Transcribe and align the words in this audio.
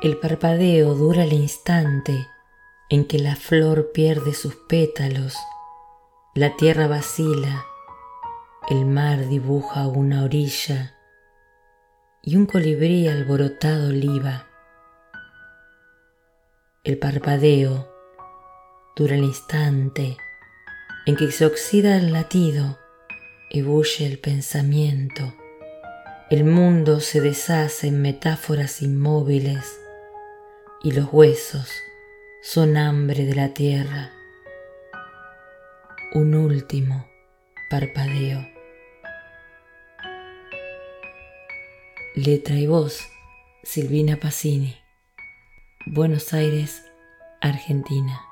El 0.00 0.16
parpadeo 0.16 0.94
dura 0.94 1.24
el 1.24 1.32
instante 1.32 2.28
en 2.88 3.04
que 3.04 3.18
la 3.18 3.34
flor 3.34 3.90
pierde 3.90 4.32
sus 4.32 4.54
pétalos, 4.54 5.36
la 6.36 6.54
tierra 6.54 6.86
vacila, 6.86 7.66
el 8.70 8.86
mar 8.86 9.26
dibuja 9.26 9.88
una 9.88 10.22
orilla 10.22 10.94
y 12.22 12.36
un 12.36 12.46
colibrí 12.46 13.08
alborotado 13.08 13.90
liba. 13.90 14.46
El 16.84 16.96
parpadeo 16.98 17.88
dura 18.94 19.16
el 19.16 19.24
instante 19.24 20.16
en 21.06 21.16
que 21.16 21.32
se 21.32 21.44
oxida 21.44 21.96
el 21.96 22.12
latido 22.12 22.78
y 23.50 23.62
bulle 23.62 24.06
el 24.06 24.20
pensamiento. 24.20 25.34
El 26.30 26.44
mundo 26.44 27.00
se 27.00 27.20
deshace 27.20 27.88
en 27.88 28.00
metáforas 28.00 28.80
inmóviles 28.80 29.80
y 30.88 30.92
los 30.92 31.12
huesos 31.12 31.82
son 32.40 32.78
hambre 32.78 33.26
de 33.26 33.34
la 33.34 33.52
tierra. 33.52 34.10
Un 36.14 36.34
último 36.34 37.06
parpadeo. 37.68 38.48
Letra 42.14 42.54
y 42.54 42.66
voz, 42.66 43.06
Silvina 43.62 44.16
Pacini. 44.16 44.78
Buenos 45.84 46.32
Aires, 46.32 46.82
Argentina. 47.42 48.22